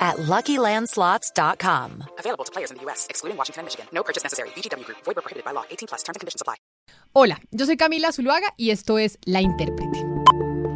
[0.00, 2.04] at LuckyLandSlots.com.
[2.18, 3.86] Available to players in the U.S., excluding Washington and Michigan.
[3.92, 4.48] No purchase necessary.
[4.56, 4.98] VGW Group.
[5.04, 5.64] Void where prohibited by law.
[5.70, 6.02] 18 plus.
[6.02, 6.56] Terms and conditions apply.
[7.12, 10.04] Hola, yo soy Camila Zuluaga y esto es La Intérprete.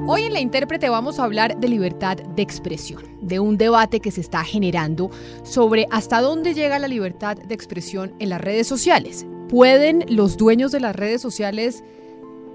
[0.07, 4.11] Hoy en La Intérprete vamos a hablar de libertad de expresión, de un debate que
[4.11, 5.11] se está generando
[5.45, 9.27] sobre hasta dónde llega la libertad de expresión en las redes sociales.
[9.49, 11.85] ¿Pueden los dueños de las redes sociales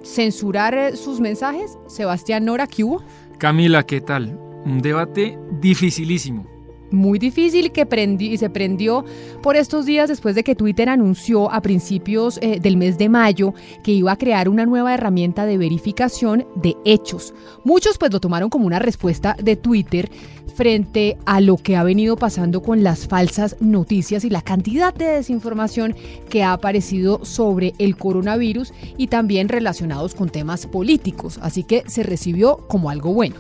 [0.04, 1.78] censurar eh, sus mensajes?
[1.88, 3.02] Sebastián Nora, ¿qué hubo?
[3.38, 4.38] Camila, ¿qué tal?
[4.66, 6.59] Un debate dificilísimo
[6.92, 7.88] muy difícil que
[8.20, 9.04] y se prendió
[9.42, 13.54] por estos días después de que Twitter anunció a principios eh, del mes de mayo
[13.84, 17.34] que iba a crear una nueva herramienta de verificación de hechos.
[17.64, 20.09] Muchos pues lo tomaron como una respuesta de Twitter
[20.56, 25.06] frente a lo que ha venido pasando con las falsas noticias y la cantidad de
[25.06, 25.96] desinformación
[26.30, 31.40] que ha aparecido sobre el coronavirus y también relacionados con temas políticos.
[31.42, 33.36] Así que se recibió como algo bueno.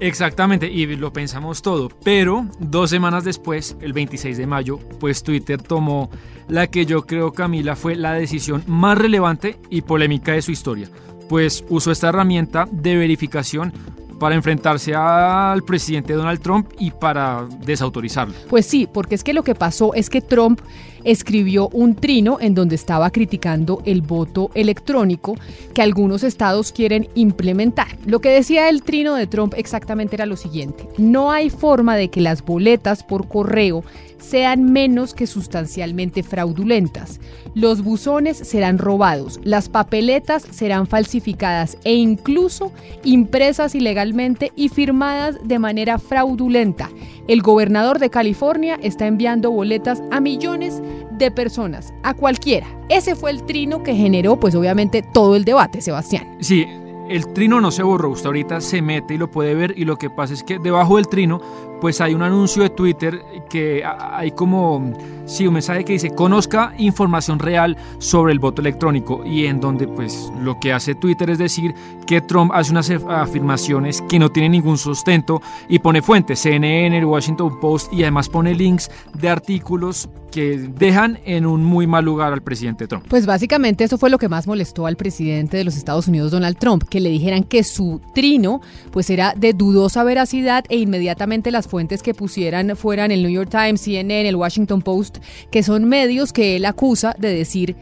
[0.00, 5.60] Exactamente, y lo pensamos todo, pero dos semanas después, el 26 de mayo, pues Twitter
[5.62, 6.10] tomó
[6.48, 10.88] la que yo creo, Camila, fue la decisión más relevante y polémica de su historia,
[11.28, 13.72] pues usó esta herramienta de verificación
[14.24, 18.32] para enfrentarse al presidente Donald Trump y para desautorizarlo.
[18.48, 20.62] Pues sí, porque es que lo que pasó es que Trump
[21.04, 25.34] escribió un trino en donde estaba criticando el voto electrónico
[25.74, 27.98] que algunos estados quieren implementar.
[28.06, 32.08] Lo que decía el trino de Trump exactamente era lo siguiente, no hay forma de
[32.08, 33.84] que las boletas por correo
[34.24, 37.20] sean menos que sustancialmente fraudulentas.
[37.54, 42.72] Los buzones serán robados, las papeletas serán falsificadas e incluso
[43.04, 46.90] impresas ilegalmente y firmadas de manera fraudulenta.
[47.28, 52.66] El gobernador de California está enviando boletas a millones de personas, a cualquiera.
[52.88, 56.36] Ese fue el trino que generó, pues obviamente, todo el debate, Sebastián.
[56.40, 56.66] Sí,
[57.08, 59.96] el trino no se borró, usted ahorita se mete y lo puede ver y lo
[59.96, 61.40] que pasa es que debajo del trino
[61.80, 64.92] pues hay un anuncio de Twitter que hay como,
[65.26, 69.86] sí, un mensaje que dice, conozca información real sobre el voto electrónico y en donde
[69.86, 71.74] pues lo que hace Twitter es decir
[72.06, 77.04] que Trump hace unas afirmaciones que no tienen ningún sustento y pone fuentes, CNN, el
[77.04, 82.32] Washington Post y además pone links de artículos que dejan en un muy mal lugar
[82.32, 83.06] al presidente Trump.
[83.08, 86.58] Pues básicamente eso fue lo que más molestó al presidente de los Estados Unidos, Donald
[86.58, 88.60] Trump, que le dijeran que su trino
[88.92, 93.50] pues era de dudosa veracidad e inmediatamente las fuentes que pusieran fueran el New York
[93.50, 95.18] Times, CNN, el Washington Post,
[95.50, 97.74] que son medios que él acusa de decir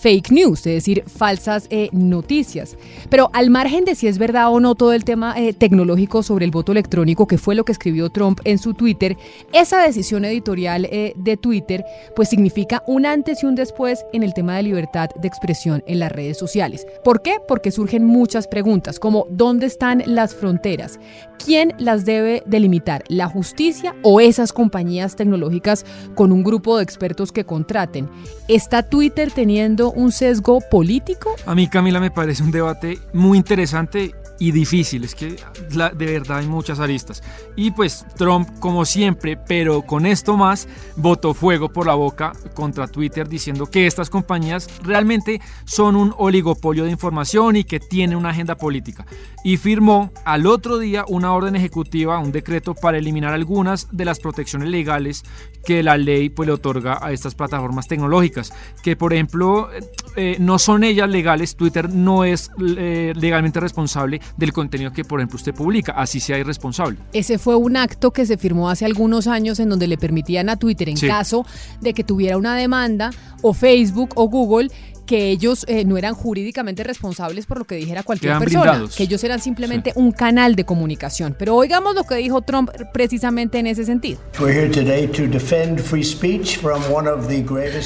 [0.00, 2.76] fake news, es decir, falsas eh, noticias.
[3.10, 6.44] Pero al margen de si es verdad o no todo el tema eh, tecnológico sobre
[6.44, 9.16] el voto electrónico, que fue lo que escribió Trump en su Twitter,
[9.52, 11.84] esa decisión editorial eh, de Twitter
[12.16, 15.98] pues significa un antes y un después en el tema de libertad de expresión en
[15.98, 16.86] las redes sociales.
[17.04, 17.36] ¿Por qué?
[17.46, 20.98] Porque surgen muchas preguntas, como ¿dónde están las fronteras?
[21.44, 23.02] ¿Quién las debe delimitar?
[23.08, 28.08] ¿La justicia o esas compañías tecnológicas con un grupo de expertos que contraten?
[28.46, 31.34] ¿Está Twitter teniendo un sesgo político?
[31.46, 35.36] A mí, Camila, me parece un debate muy interesante y difícil, es que
[35.68, 37.22] de verdad hay muchas aristas.
[37.56, 42.88] Y pues Trump, como siempre, pero con esto más, votó fuego por la boca contra
[42.88, 48.30] Twitter diciendo que estas compañías realmente son un oligopolio de información y que tienen una
[48.30, 49.04] agenda política.
[49.44, 54.20] Y firmó al otro día una orden ejecutiva, un decreto para eliminar algunas de las
[54.20, 55.22] protecciones legales
[55.66, 59.68] que la ley pues, le otorga a estas plataformas tecnológicas, que por ejemplo
[60.16, 65.20] eh, no son ellas legales, Twitter no es eh, legalmente responsable del contenido que, por
[65.20, 66.98] ejemplo, usted publica, así sea irresponsable.
[67.12, 70.56] Ese fue un acto que se firmó hace algunos años en donde le permitían a
[70.56, 71.46] Twitter, en caso
[71.80, 73.10] de que tuviera una demanda,
[73.42, 74.70] o Facebook o Google,
[75.10, 79.24] que ellos eh, no eran jurídicamente responsables por lo que dijera cualquier persona, que ellos
[79.24, 81.34] eran simplemente un canal de comunicación.
[81.36, 84.20] Pero oigamos lo que dijo Trump precisamente en ese sentido.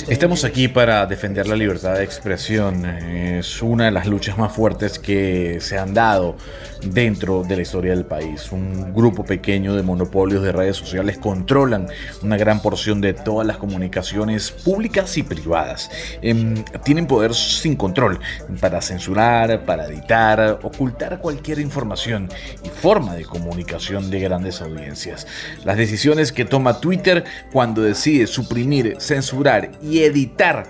[0.06, 2.84] Estamos aquí para defender la libertad de expresión.
[2.84, 6.36] Es una de las luchas más fuertes que se han dado
[6.84, 8.52] dentro de la historia del país.
[8.52, 11.88] Un grupo pequeño de monopolios de redes sociales controlan
[12.22, 15.90] una gran porción de todas las comunicaciones públicas y privadas.
[16.20, 18.18] Em, tienen poder sin control
[18.60, 22.28] para censurar, para editar, ocultar cualquier información
[22.64, 25.28] y forma de comunicación de grandes audiencias.
[25.64, 27.22] Las decisiones que toma Twitter
[27.52, 30.66] cuando decide suprimir, censurar y editar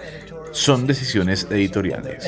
[0.53, 2.27] son decisiones editoriales.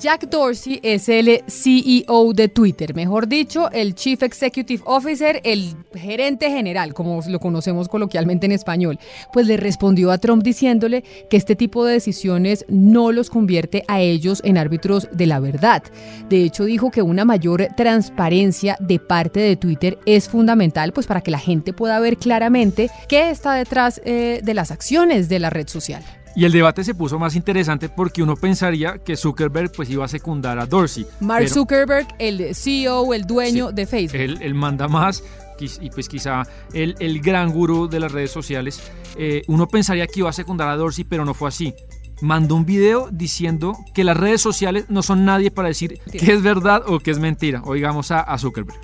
[0.00, 6.48] Jack Dorsey es el CEO de Twitter, mejor dicho, el Chief Executive Officer, el gerente
[6.50, 8.98] general, como lo conocemos coloquialmente en español.
[9.30, 14.00] Pues le respondió a Trump diciéndole que este tipo de decisiones no los convierte a
[14.00, 15.82] ellos en árbitros de la verdad.
[16.30, 21.20] De hecho, dijo que una mayor transparencia de parte de Twitter es fundamental pues para
[21.20, 25.50] que la gente pueda ver claramente qué está detrás eh, de las acciones de la
[25.50, 26.02] red social.
[26.36, 30.08] Y el debate se puso más interesante porque uno pensaría que Zuckerberg pues iba a
[30.08, 31.06] secundar a Dorsey.
[31.20, 34.20] Mark Zuckerberg, el CEO, el dueño de Facebook.
[34.20, 35.22] Él, manda más
[35.58, 36.42] y pues quizá
[36.72, 38.80] el, el gran gurú de las redes sociales.
[39.16, 41.74] Eh, uno pensaría que iba a secundar a Dorsey, pero no fue así.
[42.22, 46.42] Mandó un video diciendo que las redes sociales no son nadie para decir qué es
[46.42, 47.62] verdad o qué es mentira.
[47.64, 48.80] Oigamos a, a Zuckerberg.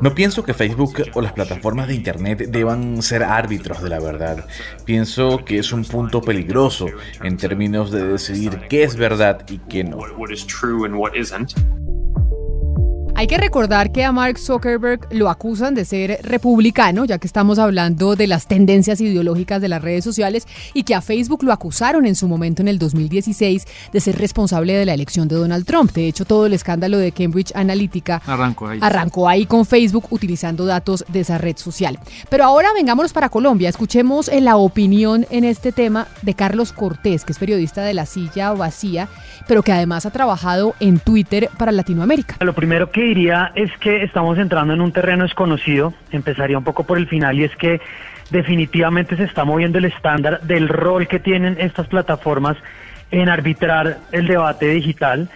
[0.00, 4.46] No pienso que Facebook o las plataformas de Internet deban ser árbitros de la verdad.
[4.84, 6.86] Pienso que es un punto peligroso
[7.22, 9.98] en términos de decidir qué es verdad y qué no.
[13.18, 17.58] Hay que recordar que a Mark Zuckerberg lo acusan de ser republicano, ya que estamos
[17.58, 22.04] hablando de las tendencias ideológicas de las redes sociales, y que a Facebook lo acusaron
[22.04, 25.92] en su momento en el 2016 de ser responsable de la elección de Donald Trump.
[25.92, 30.66] De hecho, todo el escándalo de Cambridge Analytica arrancó ahí, arrancó ahí con Facebook utilizando
[30.66, 31.98] datos de esa red social.
[32.28, 33.70] Pero ahora vengámonos para Colombia.
[33.70, 38.04] Escuchemos eh, la opinión en este tema de Carlos Cortés, que es periodista de La
[38.04, 39.08] Silla Vacía,
[39.48, 42.36] pero que además ha trabajado en Twitter para Latinoamérica.
[42.40, 46.84] Lo primero que diría es que estamos entrando en un terreno desconocido, empezaría un poco
[46.84, 47.80] por el final y es que
[48.30, 52.56] definitivamente se está moviendo el estándar del rol que tienen estas plataformas
[53.10, 55.28] en arbitrar el debate digital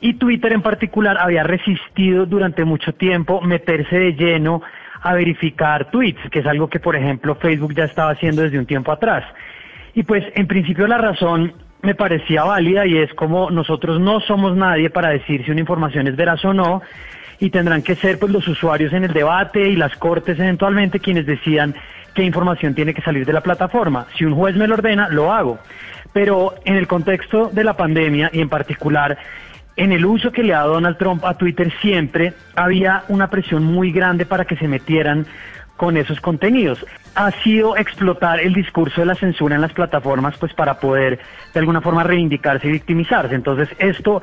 [0.00, 4.62] y Twitter en particular había resistido durante mucho tiempo meterse de lleno
[5.00, 8.66] a verificar tweets, que es algo que por ejemplo Facebook ya estaba haciendo desde un
[8.66, 9.24] tiempo atrás.
[9.94, 11.54] Y pues en principio la razón
[11.84, 16.06] me parecía válida y es como nosotros no somos nadie para decir si una información
[16.06, 16.82] es veraz o no
[17.38, 21.26] y tendrán que ser pues los usuarios en el debate y las cortes eventualmente quienes
[21.26, 21.74] decidan
[22.14, 24.06] qué información tiene que salir de la plataforma.
[24.16, 25.58] Si un juez me lo ordena, lo hago.
[26.12, 29.18] Pero en el contexto de la pandemia y en particular
[29.76, 33.64] en el uso que le ha dado Donald Trump a Twitter siempre había una presión
[33.64, 35.26] muy grande para que se metieran
[35.76, 36.84] con esos contenidos.
[37.14, 41.18] Ha sido explotar el discurso de la censura en las plataformas pues para poder
[41.52, 43.34] de alguna forma reivindicarse y victimizarse.
[43.34, 44.22] Entonces esto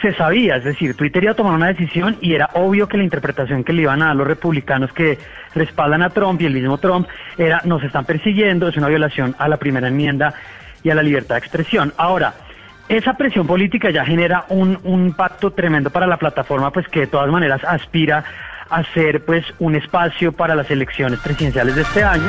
[0.00, 3.04] se sabía, es decir, Twitter iba a tomar una decisión y era obvio que la
[3.04, 5.18] interpretación que le iban a dar los republicanos que
[5.54, 7.06] respaldan a Trump y el mismo Trump
[7.36, 10.32] era nos están persiguiendo, es una violación a la primera enmienda
[10.82, 11.92] y a la libertad de expresión.
[11.98, 12.32] Ahora,
[12.88, 17.06] esa presión política ya genera un, un pacto tremendo para la plataforma, pues que de
[17.06, 18.24] todas maneras aspira
[18.70, 22.28] hacer pues un espacio para las elecciones presidenciales de este año.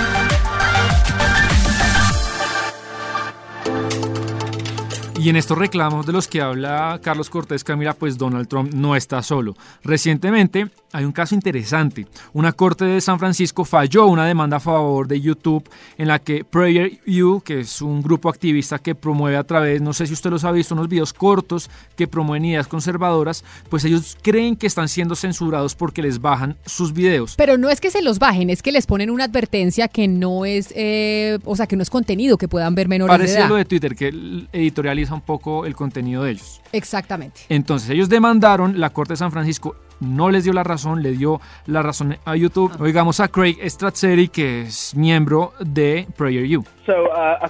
[5.21, 8.95] Y en estos reclamos de los que habla Carlos Cortés Camila, pues Donald Trump no
[8.95, 9.55] está solo.
[9.83, 12.07] Recientemente hay un caso interesante.
[12.33, 15.69] Una corte de San Francisco falló una demanda a favor de YouTube
[15.99, 19.93] en la que Prayer You, que es un grupo activista que promueve a través, no
[19.93, 24.17] sé si usted los ha visto, unos videos cortos que promueven ideas conservadoras, pues ellos
[24.23, 27.35] creen que están siendo censurados porque les bajan sus videos.
[27.37, 30.45] Pero no es que se los bajen, es que les ponen una advertencia que no
[30.45, 33.49] es, eh, o sea, que no es contenido que puedan ver menores Parece de edad.
[33.49, 34.07] lo de Twitter, que
[34.51, 36.61] editorializa un poco el contenido de ellos.
[36.71, 37.41] Exactamente.
[37.49, 41.39] Entonces ellos demandaron, la Corte de San Francisco no les dio la razón, le dio
[41.67, 42.71] la razón a YouTube.
[42.73, 42.83] Ah.
[42.83, 46.65] Oigamos a Craig Stratzeri, que es miembro de PrayerU.
[46.87, 47.45] Uh,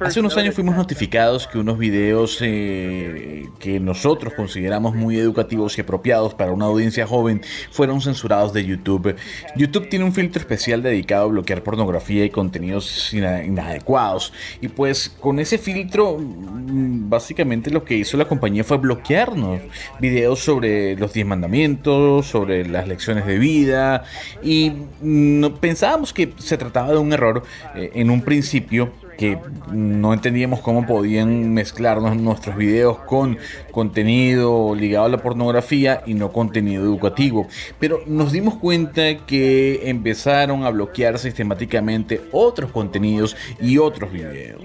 [0.00, 5.82] Hace unos años fuimos notificados que unos videos eh, que nosotros consideramos muy educativos y
[5.82, 9.14] apropiados para una audiencia joven fueron censurados de YouTube.
[9.56, 14.32] YouTube tiene un filtro especial dedicado a bloquear pornografía y contenidos inadecuados.
[14.60, 19.60] Y pues con ese filtro, mm, básicamente lo que hizo la compañía fue bloquearnos
[20.00, 21.26] videos sobre los 10
[22.22, 24.04] sobre las lecciones de vida.
[24.42, 27.42] Y mm, pensábamos que se trataba de un error
[27.74, 29.38] eh, en un principio que
[29.72, 33.38] no entendíamos cómo podían mezclarnos nuestros videos con
[33.70, 37.46] contenido ligado a la pornografía y no contenido educativo.
[37.78, 44.62] Pero nos dimos cuenta que empezaron a bloquear sistemáticamente otros contenidos y otros videos.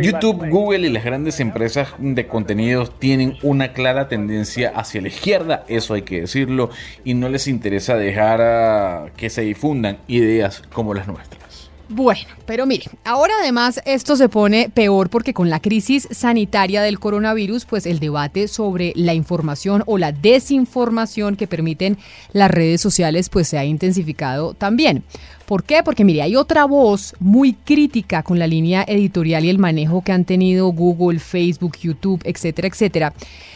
[0.00, 5.08] YouTube, uh, Google y las grandes empresas de contenidos tienen una clara tendencia hacia la
[5.08, 6.70] izquierda, eso hay que decirlo,
[7.04, 11.45] y no les interesa dejar que se difundan ideas como las nuestras.
[11.88, 16.98] Bueno, pero mire, ahora además esto se pone peor porque con la crisis sanitaria del
[16.98, 21.96] coronavirus, pues el debate sobre la información o la desinformación que permiten
[22.32, 25.04] las redes sociales, pues se ha intensificado también.
[25.46, 25.82] ¿Por qué?
[25.84, 30.10] Porque mire, hay otra voz muy crítica con la línea editorial y el manejo que
[30.10, 33.12] han tenido Google, Facebook, YouTube, etcétera, etcétera,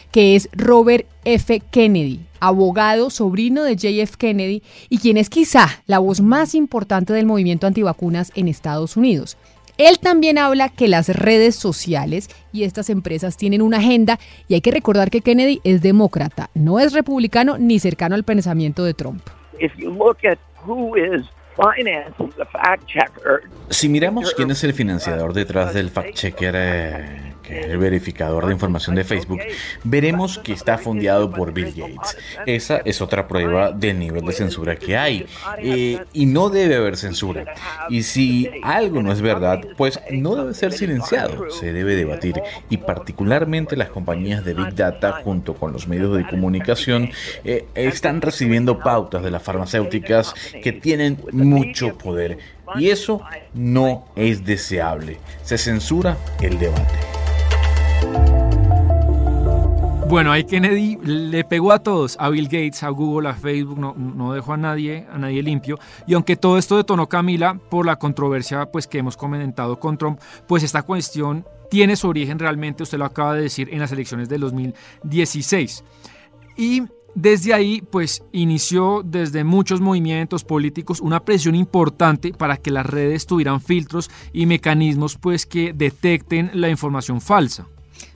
[0.09, 1.61] que es Robert F.
[1.69, 7.25] Kennedy, abogado, sobrino de JF Kennedy y quien es quizá la voz más importante del
[7.25, 9.37] movimiento antivacunas en Estados Unidos.
[9.77, 14.17] Él también habla que las redes sociales y estas empresas tienen una agenda
[14.47, 18.85] y hay que recordar que Kennedy es demócrata, no es republicano ni cercano al pensamiento
[18.85, 19.23] de Trump.
[23.69, 29.03] Si miramos quién es el financiador detrás del fact-checker eh, el verificador de información de
[29.03, 29.39] Facebook,
[29.83, 32.17] veremos que está fondeado por Bill Gates.
[32.45, 35.25] Esa es otra prueba del nivel de censura que hay.
[35.59, 37.45] Eh, y no debe haber censura.
[37.89, 42.41] Y si algo no es verdad, pues no debe ser silenciado, se debe debatir.
[42.69, 47.09] Y particularmente las compañías de Big Data junto con los medios de comunicación
[47.43, 52.37] eh, están recibiendo pautas de las farmacéuticas que tienen mucho poder.
[52.75, 53.21] Y eso
[53.53, 55.17] no es deseable.
[55.43, 57.20] Se censura el debate.
[60.11, 64.33] Bueno, ahí Kennedy le pegó a todos, a Bill Gates, a Google, a Facebook, no,
[64.33, 65.79] dejó a nadie, a nadie limpio.
[66.05, 70.19] Y aunque todo esto detonó Camila por la controversia pues, que hemos comentado con Trump,
[70.49, 74.27] pues esta cuestión tiene su origen realmente, usted lo acaba de decir, en las elecciones
[74.27, 75.85] del 2016.
[76.57, 76.83] Y
[77.15, 83.25] desde ahí, pues inició desde muchos movimientos políticos una presión importante para que las redes
[83.25, 87.65] tuvieran filtros y mecanismos pues que detecten la información falsa.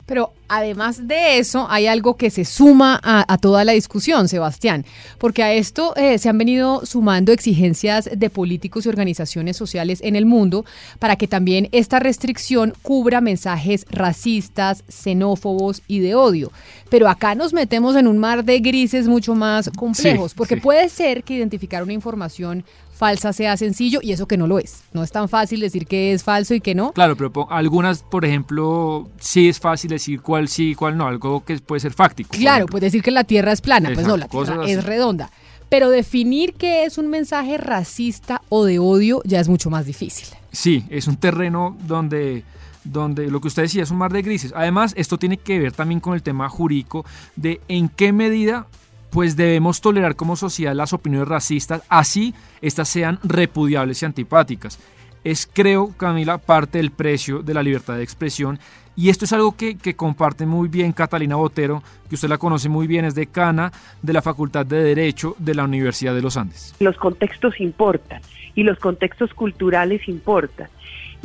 [0.06, 4.86] Pero además de eso, hay algo que se suma a, toda la discusión, Sebastián,
[5.18, 10.16] porque a esto eh, se han venido sumando exigencias de políticos y organizaciones sociales en
[10.16, 10.64] el mundo
[11.00, 16.52] para que también esta restricción cubra mensajes racistas, xenófobos y de odio.
[16.90, 21.24] Pero acá nos metemos en un mar de grises mucho más complejos, porque puede ser
[21.24, 22.64] que identificar una información
[22.96, 24.84] falsa sea sencillo y eso que no lo es.
[24.94, 26.94] No es tan fácil decir que es falso y que no.
[26.94, 31.44] Claro, pero algunas, por ejemplo, sí es fácil decir cuál sí y cuál no, algo
[31.44, 32.30] que puede ser fáctico.
[32.32, 35.30] Claro, puede decir que la Tierra es plana, pues no, la Tierra es redonda.
[35.68, 40.28] Pero definir qué es un mensaje racista o de odio ya es mucho más difícil.
[40.52, 42.44] Sí, es un terreno donde
[42.86, 44.54] donde lo que usted decía es un mar de grises.
[44.56, 47.04] Además, esto tiene que ver también con el tema jurídico
[47.36, 48.68] de en qué medida
[49.16, 54.78] pues debemos tolerar como sociedad las opiniones racistas, así estas sean repudiables y antipáticas.
[55.24, 58.60] Es, creo, Camila, parte del precio de la libertad de expresión
[58.94, 62.88] y esto es algo que, comparte muy bien Catalina Botero, que usted la conoce muy
[62.88, 66.76] bien, es decana de la Facultad de Derecho de la Universidad de los Andes.
[66.82, 68.22] Los contextos importan
[68.54, 70.68] y los contextos culturales importan.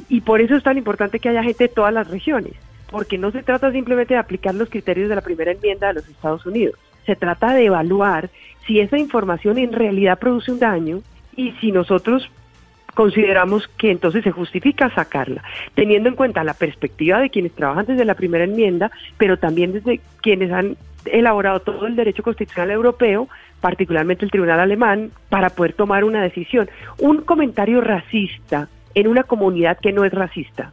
[0.08, 2.52] Y por eso es tan importante que haya gente de todas las regiones,
[2.88, 6.08] porque no se trata simplemente de aplicar los criterios de la primera enmienda de los
[6.08, 8.30] Estados Unidos se trata de evaluar
[8.66, 11.00] si esa información en realidad produce un daño
[11.36, 12.30] y si nosotros
[12.94, 15.42] consideramos que entonces se justifica sacarla,
[15.74, 20.00] teniendo en cuenta la perspectiva de quienes trabajan desde la primera enmienda, pero también desde
[20.20, 23.28] quienes han elaborado todo el derecho constitucional europeo,
[23.60, 26.68] particularmente el tribunal alemán, para poder tomar una decisión.
[26.98, 30.72] Un comentario racista en una comunidad que no es racista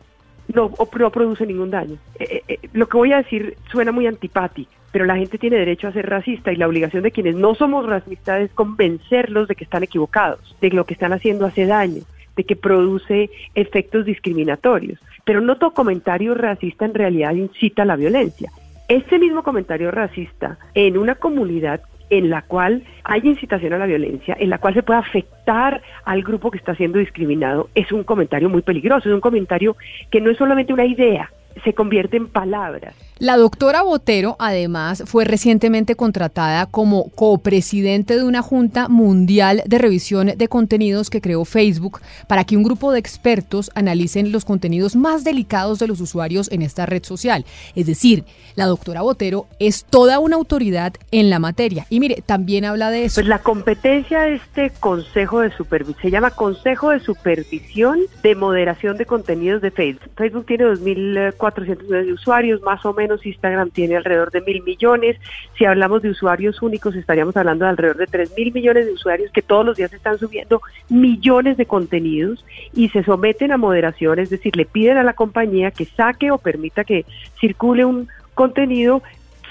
[0.54, 1.98] no, produce ningún daño.
[2.20, 5.58] Eh, eh, eh, lo que voy a decir suena muy antipático, pero la gente tiene
[5.58, 9.56] derecho a ser racista y la obligación de quienes no somos racistas es convencerlos de
[9.56, 12.04] que están equivocados, de que lo que están haciendo hace daño,
[12.36, 15.00] de que produce efectos discriminatorios.
[15.26, 18.52] Pero no todo comentario racista en realidad incita a la violencia.
[18.88, 24.38] Este mismo comentario racista en una comunidad en la cual hay incitación a la violencia,
[24.40, 28.50] en la cual se puede afectar al grupo que está siendo discriminado, es un comentario
[28.50, 29.76] muy peligroso, es un comentario
[30.10, 31.30] que no es solamente una idea,
[31.64, 32.96] se convierte en palabras.
[33.20, 40.34] La doctora Botero, además, fue recientemente contratada como copresidente de una Junta Mundial de Revisión
[40.36, 45.24] de Contenidos que creó Facebook para que un grupo de expertos analicen los contenidos más
[45.24, 47.44] delicados de los usuarios en esta red social.
[47.74, 48.24] Es decir,
[48.56, 51.88] la doctora Botero es toda una autoridad en la materia.
[51.90, 53.16] Y mire, también habla de eso.
[53.16, 58.98] Pues la competencia de este Consejo de Supervisión, se llama Consejo de Supervisión de Moderación
[58.98, 60.12] de Contenidos de Facebook.
[60.16, 65.18] Facebook tiene 2.400 millones de usuarios, más o menos Instagram tiene alrededor de mil millones.
[65.58, 69.32] Si hablamos de usuarios únicos, estaríamos hablando de alrededor de tres mil millones de usuarios
[69.32, 74.30] que todos los días están subiendo millones de contenidos y se someten a moderación, es
[74.30, 77.06] decir, le piden a la compañía que saque o permita que
[77.40, 79.02] circule un contenido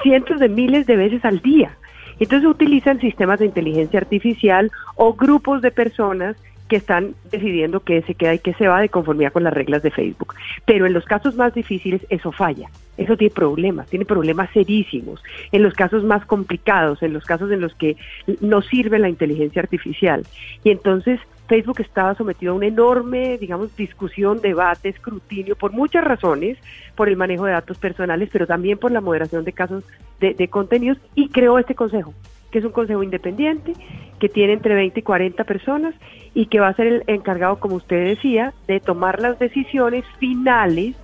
[0.02, 1.76] cientos de miles de veces al día.
[2.18, 6.36] Entonces utilizan sistemas de inteligencia artificial o grupos de personas
[6.68, 9.82] que están decidiendo qué se queda y qué se va de conformidad con las reglas
[9.82, 10.34] de Facebook.
[10.64, 15.22] Pero en los casos más difíciles eso falla, eso tiene problemas, tiene problemas serísimos.
[15.52, 17.96] En los casos más complicados, en los casos en los que
[18.40, 20.26] no sirve la inteligencia artificial.
[20.64, 26.58] Y entonces Facebook estaba sometido a una enorme, digamos, discusión, debate, escrutinio, por muchas razones,
[26.94, 29.84] por el manejo de datos personales, pero también por la moderación de casos
[30.20, 32.14] de, de contenidos, y creó este consejo,
[32.50, 33.74] que es un consejo independiente,
[34.18, 35.94] que tiene entre 20 y 40 personas
[36.34, 40.96] y que va a ser el encargado, como usted decía, de tomar las decisiones finales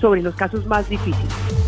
[0.00, 1.60] sobre los casos más difíciles.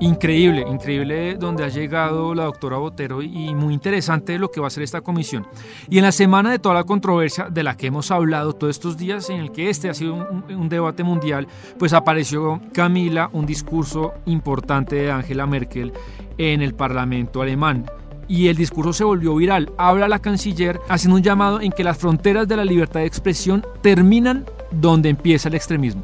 [0.00, 4.68] Increíble, increíble donde ha llegado la doctora Botero y muy interesante lo que va a
[4.68, 5.46] hacer esta comisión.
[5.88, 8.98] Y en la semana de toda la controversia de la que hemos hablado todos estos
[8.98, 11.46] días, en el que este ha sido un, un debate mundial,
[11.78, 15.92] pues apareció Camila, un discurso importante de Angela Merkel
[16.36, 17.86] en el Parlamento alemán
[18.28, 19.72] y el discurso se volvió viral.
[19.78, 23.64] Habla la canciller haciendo un llamado en que las fronteras de la libertad de expresión
[23.82, 24.44] terminan
[24.80, 26.02] donde empieza el extremismo.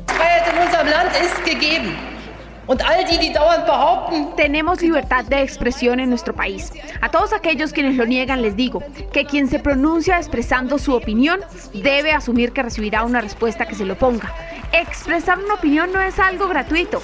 [4.36, 6.72] Tenemos libertad de expresión en nuestro país.
[7.00, 8.80] A todos aquellos quienes lo niegan les digo
[9.12, 11.40] que quien se pronuncia expresando su opinión
[11.74, 14.32] debe asumir que recibirá una respuesta que se lo ponga.
[14.72, 17.02] Expresar una opinión no es algo gratuito.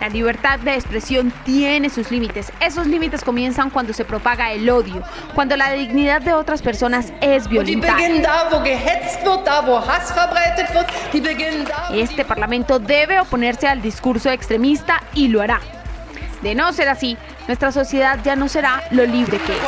[0.00, 2.52] La libertad de expresión tiene sus límites.
[2.60, 5.02] Esos límites comienzan cuando se propaga el odio,
[5.34, 7.96] cuando la dignidad de otras personas es violentada.
[11.92, 15.60] Este Parlamento debe oponerse al discurso extremista y lo hará.
[16.42, 19.58] De no ser así, nuestra sociedad ya no será lo libre que es.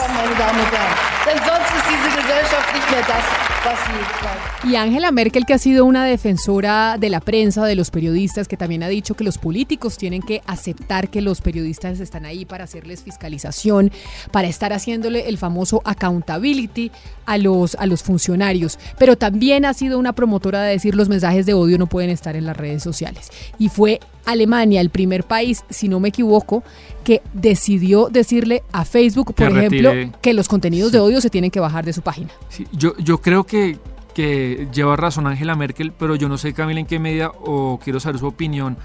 [4.63, 8.57] Y Angela Merkel, que ha sido una defensora de la prensa, de los periodistas, que
[8.57, 12.65] también ha dicho que los políticos tienen que aceptar que los periodistas están ahí para
[12.65, 13.91] hacerles fiscalización,
[14.31, 16.93] para estar haciéndole el famoso accountability
[17.25, 18.79] a los, a los funcionarios.
[18.99, 22.37] Pero también ha sido una promotora de decir los mensajes de odio no pueden estar
[22.37, 23.31] en las redes sociales.
[23.59, 26.63] Y fue Alemania el primer país, si no me equivoco,
[27.05, 31.61] que decidió decirle a Facebook, por ejemplo, que los contenidos de odio se tienen que
[31.61, 32.31] bajar de su página.
[32.49, 33.79] Sí, yo, yo creo que,
[34.15, 38.01] que lleva razón Angela Merkel, pero yo no sé, Camila, en qué medida, o quiero
[38.01, 38.77] saber su opinión,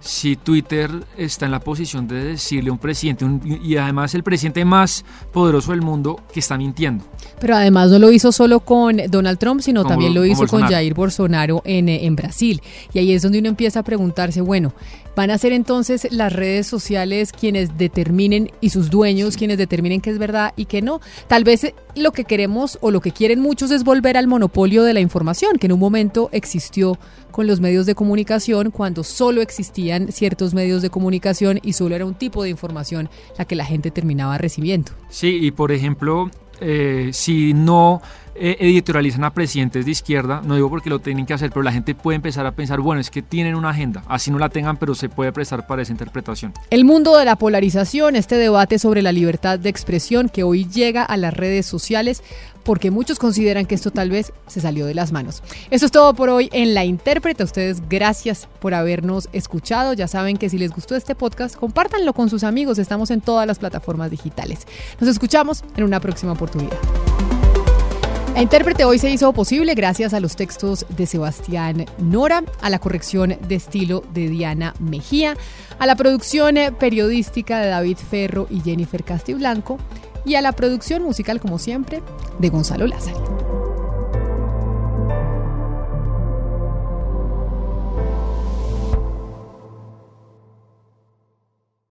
[0.00, 4.64] si Twitter está en la posición de decirle a un presidente, y además el presidente
[4.64, 7.04] más poderoso del mundo, que está mintiendo.
[7.40, 10.94] Pero además no lo hizo solo con Donald Trump, sino también lo hizo con Jair
[10.94, 12.62] Bolsonaro en, en Brasil.
[12.92, 14.72] Y ahí es donde uno empieza a preguntarse, bueno,
[15.14, 20.10] ¿van a ser entonces las redes sociales quienes determinen y sus dueños quienes determinen qué
[20.10, 21.00] es verdad y qué no?
[21.26, 24.94] Tal vez lo que queremos o lo que quieren muchos es volver al monopolio de
[24.94, 26.98] la información, que en un momento existió
[27.30, 29.42] con los medios de comunicación cuando solo
[30.10, 33.90] ciertos medios de comunicación y solo era un tipo de información la que la gente
[33.90, 34.92] terminaba recibiendo.
[35.08, 38.02] Sí, y por ejemplo, eh, si no
[38.40, 41.72] eh, editorializan a presidentes de izquierda, no digo porque lo tienen que hacer, pero la
[41.72, 44.76] gente puede empezar a pensar, bueno, es que tienen una agenda, así no la tengan,
[44.76, 46.52] pero se puede prestar para esa interpretación.
[46.70, 51.02] El mundo de la polarización, este debate sobre la libertad de expresión que hoy llega
[51.02, 52.22] a las redes sociales,
[52.64, 55.42] porque muchos consideran que esto tal vez se salió de las manos.
[55.70, 57.42] Eso es todo por hoy en La Intérprete.
[57.42, 59.94] ustedes gracias por habernos escuchado.
[59.94, 62.78] Ya saben que si les gustó este podcast, compártanlo con sus amigos.
[62.78, 64.66] Estamos en todas las plataformas digitales.
[65.00, 66.76] Nos escuchamos en una próxima oportunidad.
[68.38, 72.78] La intérprete hoy se hizo posible gracias a los textos de Sebastián Nora, a la
[72.78, 75.36] corrección de estilo de Diana Mejía,
[75.80, 79.78] a la producción periodística de David Ferro y Jennifer Castiblanco
[80.24, 82.00] y a la producción musical, como siempre,
[82.38, 83.37] de Gonzalo Lázaro.